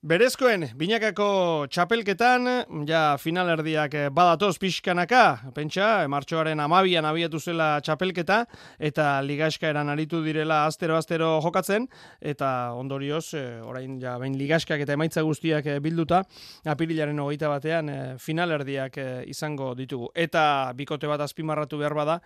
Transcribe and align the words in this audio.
Berezkoen, 0.00 0.62
binakako 0.80 1.66
txapelketan, 1.68 2.48
ja 2.88 3.18
finalerdiak 3.20 3.94
eh, 4.00 4.04
badatoz 4.08 4.54
pixkanaka, 4.56 5.50
pentsa, 5.52 6.06
martxoaren 6.08 6.62
amabian 6.64 7.04
abietu 7.04 7.36
zela 7.36 7.66
txapelketa, 7.84 8.38
eta 8.80 9.08
ligaska 9.20 9.68
eran 9.68 9.92
aritu 9.92 10.22
direla 10.24 10.62
astero-astero 10.70 11.28
jokatzen, 11.44 11.84
eta 12.32 12.48
ondorioz, 12.80 13.34
eh, 13.36 13.60
orain 13.60 13.98
ja, 14.00 14.14
bain 14.22 14.38
ligaskak 14.40 14.80
eta 14.86 14.96
emaitza 14.96 15.20
guztiak 15.20 15.68
eh, 15.68 15.76
bilduta, 15.84 16.22
apirilaren 16.64 17.20
hogeita 17.20 17.50
batean 17.52 17.92
finalerdiak 18.16 18.96
izango 19.28 19.74
ditugu. 19.76 20.08
Eta 20.16 20.72
bikote 20.80 21.12
bat 21.12 21.28
azpimarratu 21.28 21.82
behar 21.84 21.98
bada, 22.00 22.16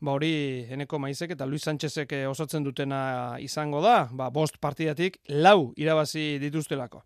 ba 0.00 0.14
hori 0.14 0.66
eneko 0.70 0.98
maizek 1.02 1.34
eta 1.34 1.46
Luis 1.46 1.64
Sánchezek 1.66 2.12
eh, 2.14 2.26
osatzen 2.28 2.64
dutena 2.64 3.36
izango 3.42 3.82
da, 3.82 4.08
ba 4.10 4.30
bost 4.30 4.58
partidatik 4.62 5.18
lau 5.28 5.72
irabazi 5.76 6.38
dituztelako. 6.42 7.02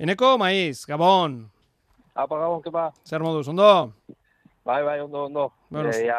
Eneko 0.00 0.36
maiz, 0.40 0.86
Gabon! 0.88 1.42
Apa, 2.14 2.38
Gabon, 2.38 2.62
kepa? 2.64 2.90
Zer 3.04 3.20
moduz, 3.22 3.46
ondo? 3.48 3.92
Bai, 4.64 4.82
bai, 4.82 5.00
ondo, 5.00 5.26
ondo. 5.26 5.52
Bueno, 5.68 5.90
e, 5.92 6.06
ja, 6.06 6.18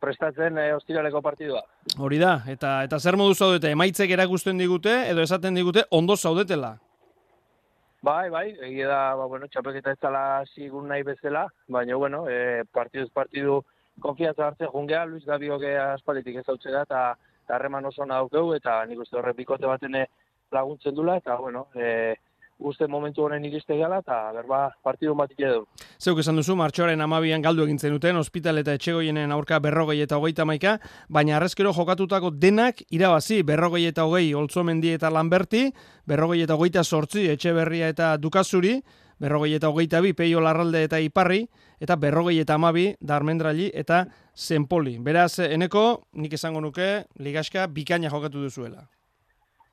prestatzen 0.00 0.58
e, 0.58 0.72
ostiraleko 0.74 1.20
partidua. 1.22 1.62
Hori 1.98 2.18
da, 2.20 2.42
eta 2.48 2.82
eta 2.86 2.98
zer 2.98 3.16
moduz 3.20 3.38
zaudete, 3.38 3.72
emaitzek 3.76 4.10
erakusten 4.16 4.58
digute, 4.60 4.94
edo 5.10 5.24
esaten 5.24 5.56
digute, 5.58 5.84
ondo 5.90 6.16
zaudetela? 6.16 6.76
Bai, 8.02 8.28
bai, 8.30 8.46
egia 8.62 8.88
da, 8.88 9.00
ba, 9.18 9.26
bueno, 9.26 9.48
txapelketa 9.50 9.92
ez 9.92 10.00
zala 10.00 10.22
zigun 10.54 10.86
nahi 10.88 11.02
bezala, 11.02 11.48
baina, 11.68 11.96
bueno, 11.98 12.24
e, 12.30 12.62
partiduz 12.72 13.10
partidu, 13.12 13.64
konfiantza 14.00 14.46
hartzen 14.46 14.70
jungea, 14.72 15.04
Luis 15.06 15.24
Gabiok 15.26 15.64
aspalitik 15.94 16.36
ez 16.36 16.48
hau 16.48 16.56
da, 16.62 16.82
eta 16.82 17.16
harreman 17.48 17.84
oso 17.86 18.04
naukeu, 18.06 18.54
eta 18.54 18.84
nik 18.86 19.00
uste 19.00 19.16
horre 19.16 19.32
bikote 19.34 19.66
batene 19.66 20.06
laguntzen 20.52 20.94
dula, 20.94 21.16
eta, 21.16 21.36
bueno, 21.36 21.66
e, 21.74 22.14
uste 22.58 22.88
momentu 22.88 23.22
honen 23.22 23.44
iriste 23.44 23.76
gala, 23.78 24.00
eta 24.02 24.32
berba 24.34 24.60
partidu 24.82 25.14
bat 25.14 25.30
edu. 25.36 25.64
Zeuk 26.02 26.18
esan 26.18 26.36
duzu, 26.36 26.56
martxoaren 26.58 27.00
amabian 27.00 27.42
galdu 27.42 27.64
egintzen 27.64 27.94
duten, 27.94 28.18
ospital 28.18 28.58
eta 28.58 28.74
etxegoienen 28.74 29.32
aurka 29.32 29.60
berrogei 29.62 30.00
eta 30.02 30.18
hogeita 30.18 30.44
maika, 30.44 30.78
baina 31.08 31.36
arrezkero 31.36 31.72
jokatutako 31.72 32.32
denak 32.34 32.82
irabazi, 32.90 33.42
berrogei 33.42 33.86
eta 33.86 34.04
hogei 34.04 34.32
oltzomendi 34.34 34.92
eta 34.96 35.10
lanberti, 35.10 35.68
berrogei 36.06 36.42
eta 36.42 36.58
hogeita 36.58 36.84
sortzi 36.84 37.28
etxe 37.30 37.54
berria 37.54 37.88
eta 37.94 38.16
dukazuri, 38.18 38.80
berrogei 39.20 39.54
eta 39.56 39.68
hogeita 39.68 40.00
bi 40.00 40.12
peio 40.14 40.40
larralde 40.40 40.84
eta 40.86 41.00
iparri, 41.02 41.44
eta 41.80 41.96
berrogei 41.96 42.38
eta 42.40 42.54
amabi 42.54 42.92
darmendrali 43.00 43.70
eta 43.74 44.04
zenpoli. 44.34 44.98
Beraz, 44.98 45.38
eneko, 45.38 46.04
nik 46.12 46.38
esango 46.38 46.60
nuke, 46.60 47.04
ligaska 47.18 47.66
bikaina 47.66 48.10
jokatu 48.10 48.42
duzuela. 48.46 48.86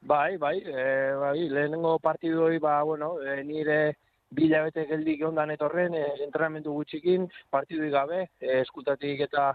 Bai, 0.05 0.37
bai, 0.37 0.59
e, 0.61 1.13
bai, 1.17 1.47
lehenengo 1.49 1.97
partidoi, 1.99 2.59
ba, 2.59 2.81
bueno, 2.83 3.15
e, 3.21 3.43
nire 3.43 3.97
bilabete 4.29 4.85
geldik 4.85 5.23
ondan 5.25 5.53
etorren, 5.55 5.95
e, 5.97 6.03
entrenamendu 6.25 6.73
gutxikin, 6.75 7.25
partidoi 7.49 7.89
gabe, 7.89 8.19
e, 8.39 8.59
eskutatik 8.61 9.23
eta 9.25 9.47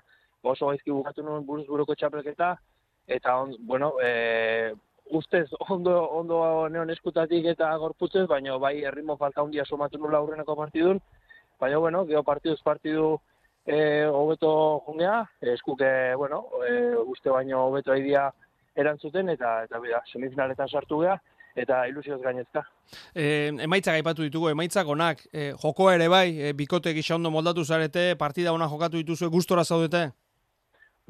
oso 0.42 0.72
gaizki 0.72 0.90
bukatu 0.90 1.22
nuen 1.22 1.46
buruz 1.46 1.68
buruko 1.68 1.94
txapelketa, 1.94 2.56
eta, 3.06 3.36
on, 3.44 3.54
bueno, 3.66 3.92
e, 4.02 4.74
ustez 5.10 5.48
ondo 5.68 5.96
ondo 6.18 6.68
neon 6.68 6.90
eskutatik 6.90 7.46
eta 7.52 7.70
gorputzez, 7.76 8.26
baina 8.28 8.56
bai 8.58 8.78
erritmo 8.84 9.16
falta 9.16 9.42
handia 9.42 9.64
somatu 9.64 9.98
nula 9.98 10.18
aurreneko 10.18 10.56
partidun. 10.56 11.00
Baina, 11.60 11.78
bueno, 11.78 12.04
geho 12.06 12.22
partiduz 12.24 12.60
partidu 12.62 13.18
e, 13.66 14.06
hobeto 14.06 14.82
jungea, 14.86 15.24
eskuke, 15.40 16.14
bueno, 16.16 16.46
e, 16.66 16.96
uste 16.96 17.30
baino 17.30 17.66
hobeto 17.66 17.92
aidia 17.92 18.30
erantzuten, 18.74 19.28
eta, 19.28 19.64
eta 19.66 19.80
bida, 19.82 20.00
semifinaletan 20.12 20.68
sartu 20.68 21.02
gea, 21.02 21.18
eta 21.58 21.82
ilusioz 21.90 22.20
gainezka. 22.22 22.62
E, 23.14 23.50
emaitzak 23.66 23.98
aipatu 23.98 24.24
ditugu, 24.24 24.50
emaitzak 24.54 24.88
onak, 24.88 25.22
e, 25.32 25.50
joko 25.62 25.90
ere 25.92 26.08
bai, 26.08 26.26
e, 26.38 26.52
bikote 26.56 26.94
gisa 26.96 27.16
ondo 27.18 27.32
moldatu 27.34 27.64
zarete, 27.64 28.14
partida 28.16 28.54
ona 28.56 28.68
jokatu 28.70 29.02
dituzu, 29.02 29.30
gustora 29.30 29.64
zaudete? 29.64 30.08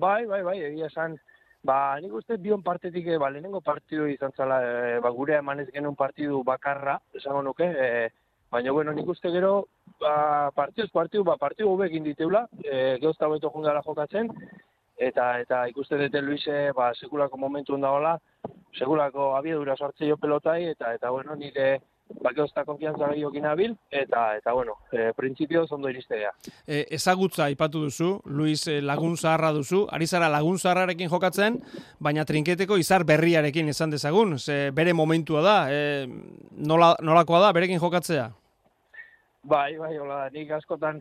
Bai, 0.01 0.25
bai, 0.27 0.43
bai, 0.43 0.59
egia 0.71 0.89
esan, 0.89 1.19
Ba, 1.63 1.99
nik 2.01 2.15
uste 2.17 2.39
bion 2.41 2.63
partetik, 2.65 3.07
e, 3.07 3.19
ba, 3.21 3.29
lehenengo 3.29 3.61
partidu 3.61 4.07
izan 4.09 4.33
zala, 4.33 4.61
e, 4.65 5.01
ba, 5.05 5.11
gure 5.13 5.37
emanez 5.37 5.67
genuen 5.75 5.97
partidu 5.97 6.41
bakarra, 6.43 6.97
esango 7.21 7.43
nuke, 7.45 7.67
e, 7.69 8.09
baina, 8.51 8.73
bueno, 8.73 8.95
nik 8.97 9.09
uste 9.13 9.29
gero, 9.35 9.67
ba, 10.01 10.15
partiduz 10.57 10.89
partidu, 10.95 11.25
ba, 11.29 11.37
partidu 11.37 11.69
hobekin 11.75 12.07
diteula, 12.09 12.47
e, 12.65 12.97
geozta 13.03 13.29
beto 13.29 13.53
jungala 13.53 13.85
jokatzen, 13.85 14.33
eta 14.97 15.27
eta 15.43 15.67
ikuste 15.69 16.01
dute 16.01 16.23
Luise, 16.25 16.57
ba, 16.77 16.95
sekulako 16.95 17.37
momentu 17.45 17.77
ondagoela, 17.77 18.17
sekulako 18.79 19.35
abiedura 19.37 19.77
sortze 19.77 20.09
jo 20.09 20.17
pelotai, 20.17 20.63
eta, 20.73 20.95
eta, 20.97 21.13
bueno, 21.13 21.37
nire, 21.37 21.75
da 22.21 22.65
konfiantza 22.65 23.09
gehiokin 23.13 23.47
abil, 23.47 23.77
eta, 23.91 24.37
eta 24.37 24.53
bueno, 24.53 24.77
e, 24.93 25.13
printzipio 25.17 25.67
zondo 25.67 25.89
iristea. 25.89 26.33
E, 26.67 26.87
ezagutza 26.91 27.49
ipatu 27.51 27.85
duzu, 27.87 28.11
Luis 28.27 28.67
e, 28.69 28.81
lagun 28.81 29.17
zaharra 29.17 29.53
duzu, 29.53 29.87
ari 29.91 30.07
zara 30.07 30.29
lagun 30.29 30.59
zaharrarekin 30.59 31.09
jokatzen, 31.09 31.61
baina 31.99 32.25
trinketeko 32.25 32.77
izar 32.77 33.05
berriarekin 33.05 33.69
izan 33.69 33.91
dezagun, 33.91 34.39
ze 34.39 34.71
bere 34.75 34.93
momentua 34.93 35.43
da, 35.43 35.57
e, 35.71 36.07
nola, 36.59 36.97
nolakoa 37.01 37.41
da, 37.47 37.53
berekin 37.53 37.81
jokatzea? 37.81 38.31
Bai, 39.43 39.77
bai, 39.79 39.97
hola, 39.97 40.29
nik 40.35 40.51
askotan, 40.53 41.01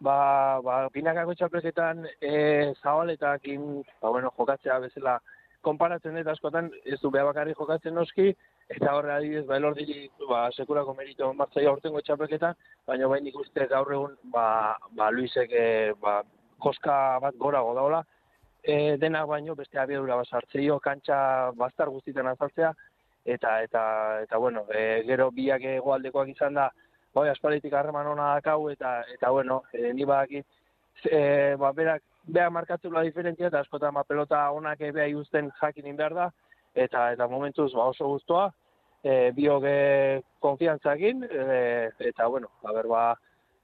ba, 0.00 0.60
ba, 0.62 0.84
pinakako 0.94 1.34
txapleketan 1.34 2.04
e, 2.20 2.72
zabaletakin, 2.82 3.82
ba, 4.00 4.10
bueno, 4.10 4.30
jokatzea 4.36 4.78
bezala, 4.84 5.18
konparatzen 5.66 6.16
dut 6.16 6.30
askotan, 6.32 6.70
ez 6.84 6.98
du 7.02 7.10
beha 7.10 7.24
bakarri 7.28 7.54
jokatzen 7.56 7.94
noski, 7.94 8.30
eta 8.70 8.94
horre 8.96 9.12
adibidez, 9.14 9.46
ba, 9.48 9.56
elor 9.58 9.74
diri, 9.76 10.04
ba, 10.28 10.44
sekurako 10.56 10.94
merito 10.98 11.32
martzai 11.36 11.66
aurtengo 11.66 12.02
txapelketan, 12.06 12.56
baina 12.86 13.08
bain 13.10 13.26
ikuste 13.26 13.66
gaur 13.72 13.92
egun, 13.96 14.16
ba, 14.34 14.76
ba 14.96 15.10
Luisek, 15.10 15.52
e, 15.52 15.92
ba, 16.00 16.20
koska 16.62 16.94
bat 17.22 17.36
gora 17.40 17.62
godaola, 17.66 18.04
e, 18.62 18.96
denak 19.00 19.26
baino 19.28 19.56
beste 19.58 19.80
abiedura 19.80 20.20
bat 20.20 20.28
sartzeio, 20.28 20.78
kantxa 20.84 21.18
bastar 21.58 21.90
guztiten 21.90 22.30
azaltzea, 22.30 22.72
eta, 23.24 23.56
eta, 23.66 23.82
eta, 24.26 24.38
bueno, 24.38 24.64
e, 24.72 25.02
gero 25.08 25.30
biak 25.34 25.66
egoaldekoak 25.76 26.32
izan 26.34 26.56
da, 26.60 26.70
bai, 27.14 27.28
aspalitik 27.28 27.74
harreman 27.74 28.12
hona 28.12 28.34
dakau, 28.38 28.70
eta, 28.70 29.00
eta, 29.12 29.32
bueno, 29.34 29.62
e, 29.72 29.92
ni 29.92 30.06
badaki, 30.08 30.44
e, 31.10 31.20
ba, 31.58 31.72
berak, 31.76 32.04
beha 32.26 32.50
markatu 32.50 32.90
la 32.90 33.02
diferentzia, 33.06 33.48
eta 33.48 33.60
askotan, 33.60 33.94
ba, 33.94 34.04
pelota 34.04 34.50
onak 34.52 34.78
beha 34.78 35.08
iusten 35.08 35.50
jakin 35.60 35.96
behar 35.96 36.14
da, 36.14 36.30
eta 36.74 37.10
eta 37.12 37.28
momentuz 37.28 37.72
ba 37.74 37.88
oso 37.90 38.08
gustoa 38.08 38.50
e, 39.02 39.32
bioge 39.36 40.22
konfiantzakin, 40.40 41.24
e, 41.24 41.90
eta, 42.10 42.26
bueno, 42.28 42.50
haber, 42.64 42.86
ba, 42.90 43.04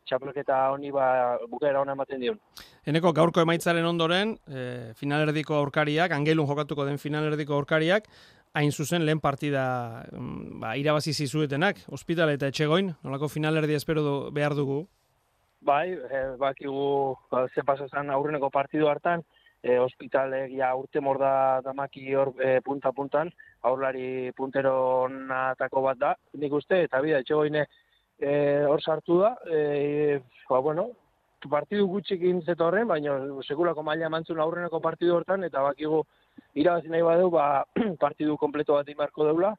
txapelketa 0.06 0.58
honi 0.72 0.92
ba, 0.94 1.36
bukaera 1.50 1.82
hona 1.82 1.96
ematen 1.96 2.22
dion. 2.22 2.40
Eneko, 2.86 3.12
gaurko 3.12 3.42
emaitzaren 3.42 3.86
ondoren, 3.86 4.36
e, 4.46 4.92
finalerdiko 4.98 5.56
aurkariak, 5.58 6.14
angelun 6.14 6.46
jokatuko 6.46 6.86
den 6.86 7.00
finalerdiko 7.02 7.56
aurkariak, 7.58 8.06
hain 8.56 8.72
zuzen 8.72 9.04
lehen 9.04 9.20
partida 9.20 10.06
mm, 10.12 10.60
ba, 10.62 10.76
irabazi 10.80 11.12
zizuetenak, 11.12 11.82
ospital 11.92 12.32
eta 12.32 12.48
etxegoin, 12.52 12.94
nolako 13.04 13.28
finalerdi 13.32 13.76
espero 13.76 14.04
du, 14.06 14.14
behar 14.36 14.56
dugu? 14.56 14.86
Bai, 15.60 15.92
e, 15.92 16.36
bakigu, 16.38 17.16
ba, 17.30 17.46
ze 17.54 17.62
pasazan 17.62 18.10
aurreneko 18.10 18.50
partidu 18.50 18.88
hartan, 18.88 19.22
e, 19.62 19.78
ospitalek 19.78 20.52
ja 20.54 20.74
urte 20.76 21.00
morda 21.00 21.60
damaki 21.64 22.14
hor 22.14 22.32
e, 22.42 22.60
punta-puntan, 22.60 23.32
aurlari 23.62 24.32
puntero 24.36 25.08
natako 25.08 25.82
bat 25.88 25.98
da, 25.98 26.14
nik 26.34 26.52
uste, 26.52 26.82
eta 26.86 27.00
bida, 27.02 27.22
etxegoine 27.24 27.64
e, 28.20 28.30
hor 28.68 28.82
sartu 28.82 29.18
da, 29.24 29.34
e, 29.50 30.20
ba, 30.50 30.60
bueno, 30.60 30.90
partidu 31.50 31.86
gutxikin 31.86 32.40
zeta 32.42 32.66
horren, 32.66 32.88
baina 32.90 33.16
sekulako 33.46 33.84
maila 33.86 34.08
mantzun 34.10 34.40
aurreneko 34.42 34.80
partidu 34.82 35.14
hortan, 35.14 35.44
eta 35.46 35.62
bakigu 35.62 36.02
irabazi 36.54 36.90
nahi 36.90 37.04
badeu, 37.06 37.30
ba, 37.30 37.64
partidu 38.04 38.36
kompleto 38.36 38.74
bat 38.78 38.88
imarko 38.88 39.28
deula, 39.28 39.54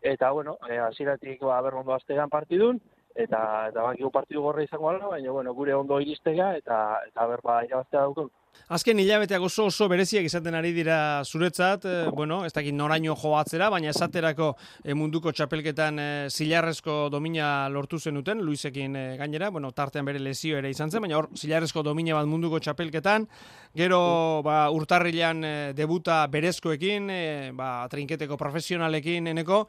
eta, 0.00 0.30
bueno, 0.32 0.56
e, 0.68 0.78
aziratik, 0.80 1.42
ba, 1.44 1.60
aztegan 1.96 2.32
partidun, 2.32 2.80
eta, 3.14 3.68
eta 3.68 3.82
bakigu 3.82 4.10
partidu 4.10 4.42
gorra 4.42 4.62
izango 4.62 4.90
ala, 4.90 5.08
baina, 5.08 5.30
bueno, 5.30 5.54
gure 5.54 5.74
ondo 5.74 6.00
iristega, 6.00 6.54
eta, 6.56 7.00
eta 7.08 7.26
berba 7.26 7.62
irabaztea 7.64 8.00
daukun. 8.00 8.30
Azken 8.70 9.00
hilabeteak 9.02 9.42
oso 9.42 9.64
oso 9.66 9.88
bereziak 9.90 10.28
izaten 10.28 10.54
ari 10.54 10.70
dira 10.70 11.24
zuretzat, 11.26 11.86
e, 11.90 11.94
bueno, 12.14 12.44
ez 12.46 12.52
dakit 12.54 12.76
noraino 12.78 13.16
joatzera, 13.18 13.66
baina 13.74 13.90
esaterako 13.90 14.52
e, 14.84 14.94
munduko 14.94 15.32
txapelketan 15.34 15.98
e, 15.98 16.06
zilarrezko 16.30 17.08
domina 17.10 17.66
lortu 17.66 17.98
zenuten, 17.98 18.44
Luisekin 18.46 18.94
e, 18.94 19.04
gainera, 19.18 19.50
bueno, 19.50 19.72
tartean 19.74 20.06
bere 20.06 20.22
lezio 20.22 20.62
ere 20.62 20.70
izan 20.70 20.94
zen, 20.94 21.02
baina 21.02 21.18
hor 21.18 21.32
zilarrezko 21.34 21.82
domina 21.82 22.14
bat 22.14 22.30
munduko 22.30 22.62
txapelketan, 22.62 23.26
gero 23.74 24.02
ba, 24.46 24.60
urtarrilan 24.70 25.42
e, 25.42 25.54
debuta 25.74 26.22
berezkoekin, 26.30 27.10
e, 27.10 27.22
ba, 27.50 27.88
trinketeko 27.90 28.38
profesionalekin 28.38 29.34
eneko, 29.34 29.64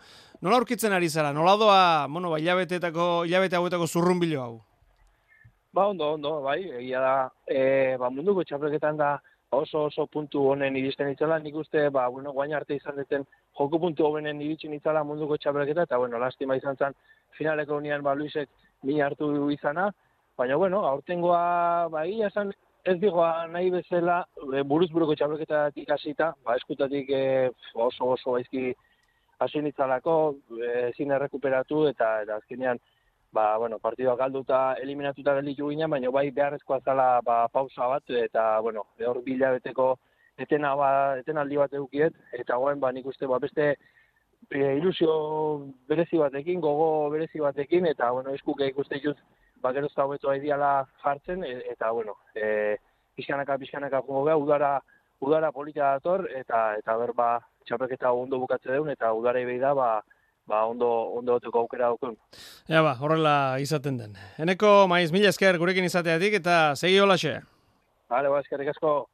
nola 0.45 0.61
aurkitzen 0.61 0.93
ari 0.93 1.09
zara, 1.09 1.33
nola 1.33 1.57
doa, 1.57 1.85
bueno, 2.05 2.29
ba, 2.29 2.37
hilabeteetako, 2.37 3.13
hilabete 3.25 3.57
hauetako 3.57 3.89
zurrun 3.89 4.21
bilo 4.21 4.45
hau? 4.45 4.59
Ba, 5.73 5.87
ondo, 5.87 6.13
ondo, 6.13 6.41
bai, 6.43 6.65
egia 6.81 6.99
da, 6.99 7.11
e, 7.47 7.95
ba, 7.99 8.09
munduko 8.11 8.43
txapelketan 8.43 8.97
da 8.99 9.13
oso 9.55 9.85
oso 9.87 10.03
puntu 10.11 10.41
honen 10.51 10.75
iristen 10.75 11.07
itzala, 11.13 11.37
nik 11.39 11.55
uste, 11.61 11.85
ba, 11.95 12.09
bueno, 12.11 12.33
guain 12.35 12.51
arte 12.57 12.75
izan 12.75 12.99
duten 12.99 13.23
joko 13.59 13.79
puntu 13.79 14.03
hobenen 14.03 14.41
iritsin 14.43 14.75
itzala 14.75 15.05
munduko 15.07 15.37
txapelketa, 15.39 15.85
eta, 15.87 15.99
bueno, 16.01 16.19
lastima 16.19 16.59
izan 16.59 16.75
zen 16.75 16.97
finaleko 17.37 17.79
unian, 17.79 18.03
ba, 18.03 18.17
Luisek 18.19 18.51
min 18.83 18.99
hartu 19.05 19.31
izana, 19.55 19.87
baina, 20.37 20.59
bueno, 20.59 20.83
aurtengoa, 20.91 21.87
ba, 21.95 22.03
ia 22.03 22.27
esan, 22.27 22.51
ez 22.83 22.97
digoa 22.99 23.47
nahi 23.47 23.71
bezala, 23.71 24.21
e, 24.51 24.67
buruz 24.67 24.91
buruko 24.91 25.15
txapelketatik 25.15 25.95
hasita, 25.95 26.33
ba, 26.43 26.59
eskutatik 26.59 27.15
e, 27.15 27.25
oso 27.75 28.11
oso 28.17 28.35
aizki 28.35 28.73
hasi 29.39 29.63
nitzalako, 29.63 30.17
e, 30.59 30.89
ezin 30.89 31.15
errekuperatu, 31.15 31.85
eta, 31.95 32.17
eta 32.27 32.43
azkenean, 32.43 32.83
ba, 33.31 33.57
bueno, 33.57 33.79
partidua 33.79 34.15
galduta 34.15 34.75
eliminatuta 34.81 35.35
gelditu 35.39 35.69
ginen, 35.69 35.89
baina 35.89 36.11
bai 36.11 36.29
beharrezkoa 36.31 36.81
zala 36.85 37.21
ba, 37.25 37.47
pausa 37.47 37.87
bat, 37.87 38.09
eta, 38.09 38.59
bueno, 38.59 38.85
hor 39.07 39.21
bila 39.23 39.51
beteko 39.55 39.97
etena, 40.37 40.75
ba, 40.75 40.91
etenaldi 41.21 41.57
bat 41.57 41.73
eukiet, 41.73 42.15
eta 42.37 42.57
goen, 42.57 42.79
ba, 42.79 42.91
nik 42.91 43.07
uste, 43.07 43.27
ba, 43.27 43.39
beste 43.39 43.75
e, 44.49 44.61
ilusio 44.77 45.13
berezi 45.87 46.19
batekin, 46.19 46.61
gogo 46.61 47.09
berezi 47.13 47.39
batekin, 47.39 47.87
eta, 47.91 48.11
bueno, 48.11 48.35
eskuke 48.35 48.67
ikuste 48.67 48.99
juz, 49.03 49.17
ba, 49.63 49.73
gerozta 49.73 50.05
hobeto 50.05 50.33
ideala 50.35 50.73
jartzen, 51.03 51.45
e, 51.47 51.61
eta, 51.71 51.91
bueno, 51.91 52.17
e, 52.35 52.77
pixkanaka, 53.15 53.57
pixkanaka 53.61 54.03
jungo 54.07 54.25
beha, 54.27 54.37
udara, 54.37 54.73
udara 55.21 55.51
polita 55.51 55.95
dator, 55.95 56.27
eta, 56.35 56.71
eta 56.81 56.97
ber, 56.97 57.13
ba, 57.15 57.35
txapeketa 57.65 58.11
ondo 58.11 58.39
bukatze 58.41 58.73
deun, 58.73 58.89
eta 58.91 59.13
udara 59.13 59.43
ibei 59.43 59.59
da, 59.61 59.73
ba, 59.77 59.91
ba, 60.51 60.65
ondo, 60.67 60.89
ondo 61.17 61.37
oteko 61.39 61.63
aukera 61.63 61.89
daukun. 61.89 62.17
Ja, 62.69 62.83
ba, 62.83 62.97
horrela 62.99 63.35
izaten 63.63 63.97
den. 64.01 64.19
Eneko, 64.41 64.73
maiz, 64.91 65.09
mila 65.15 65.31
esker 65.31 65.59
gurekin 65.61 65.87
izateatik 65.87 66.37
eta 66.41 66.59
segi 66.75 66.99
hola 66.99 67.17
xe. 67.21 67.37
Bale, 68.11 68.31
ba, 68.33 68.43
eskerrik 68.43 68.73
asko. 68.73 69.05